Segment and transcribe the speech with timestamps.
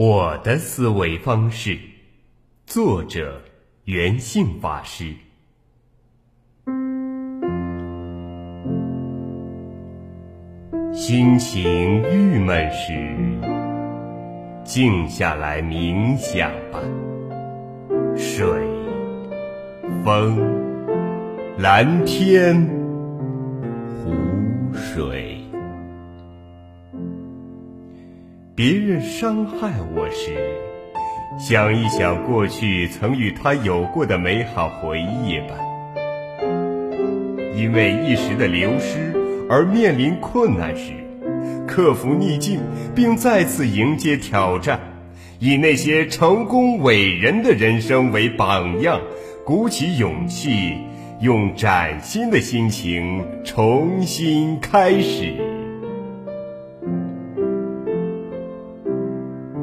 [0.00, 1.76] 我的思维方式，
[2.66, 3.42] 作者
[3.86, 5.12] 圆性法师。
[10.92, 12.92] 心情郁闷时，
[14.62, 16.78] 静下来冥想吧。
[18.16, 18.46] 水、
[20.04, 20.38] 风、
[21.58, 22.77] 蓝天、
[28.58, 30.32] 别人伤害我时，
[31.38, 35.54] 想一想过去曾与他有过的美好回忆吧。
[37.54, 39.14] 因为一时的流失
[39.48, 40.90] 而面临困难时，
[41.68, 42.58] 克服逆境
[42.96, 44.80] 并再次迎接挑战，
[45.38, 49.00] 以那些成功伟人的人生为榜样，
[49.46, 50.78] 鼓起勇气，
[51.20, 55.47] 用崭新的心情重新开始。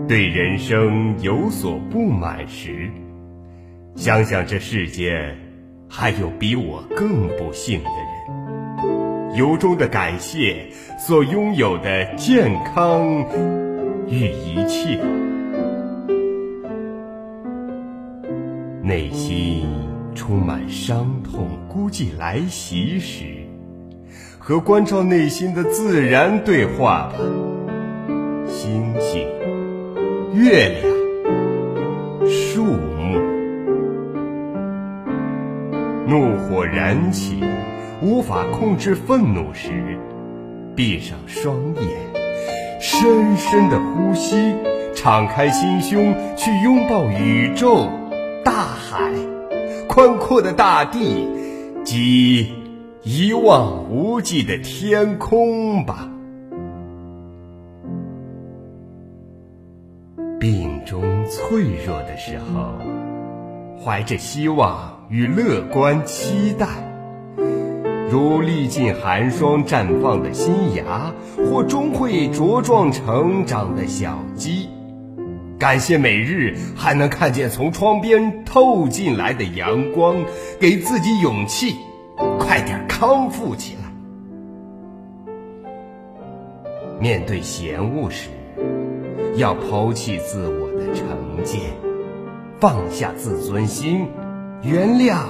[0.07, 2.91] 对人生有所不满时，
[3.95, 5.35] 想想这世间
[5.89, 10.67] 还有比我更不幸的人，由衷的感谢
[10.99, 13.25] 所拥有的健康
[14.07, 15.03] 与一切。
[18.83, 19.65] 内心
[20.13, 23.25] 充满伤痛、孤寂来袭时，
[24.37, 27.15] 和关照内心的自然对话吧，
[28.45, 29.34] 星星。
[30.35, 30.93] 月亮、
[32.29, 33.17] 树木，
[36.05, 37.41] 怒火燃起，
[38.01, 39.97] 无法控制愤怒时，
[40.75, 41.85] 闭上双眼，
[42.81, 44.35] 深深的呼吸，
[44.93, 47.87] 敞开心胸，去拥抱宇宙、
[48.43, 49.09] 大海、
[49.87, 51.29] 宽阔的大地
[51.85, 52.51] 及
[53.03, 56.09] 一望无际的天空吧。
[60.45, 62.77] 病中脆弱的时候，
[63.83, 66.67] 怀着希望与乐观期待，
[68.11, 71.11] 如历尽寒霜绽放的新芽，
[71.49, 74.69] 或终会茁壮成长的小鸡。
[75.57, 80.15] 感谢每日还能看见从窗边透进来的阳光，
[80.59, 81.75] 给自己勇气，
[82.37, 83.91] 快点康复起来。
[86.99, 88.29] 面对嫌恶时。
[89.37, 91.59] 要抛弃自我的成见，
[92.57, 94.07] 放下自尊心，
[94.61, 95.25] 原谅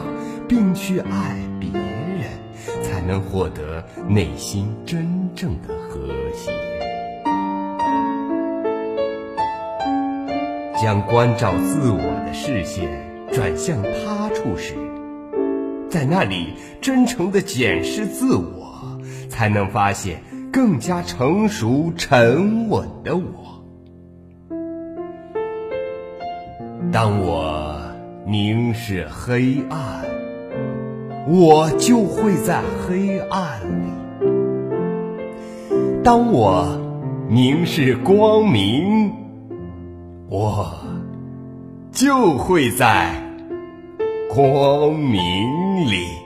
[0.47, 6.51] 并去爱别人，才能获得内心真正的和谐。
[10.79, 12.87] 将关照自我的视线
[13.31, 14.75] 转向他处时，
[15.89, 18.99] 在那里真诚的检视自我，
[19.29, 23.54] 才能发现更加成熟沉稳的我。
[26.95, 27.78] 当我
[28.25, 30.06] 凝视黑暗，
[31.28, 33.91] 我就会在黑暗里；
[36.01, 36.66] 当我
[37.28, 39.11] 凝视光明，
[40.29, 40.73] 我
[41.91, 43.11] 就会在
[44.34, 45.22] 光明
[45.91, 46.25] 里。